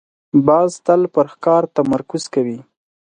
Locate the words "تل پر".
0.85-1.25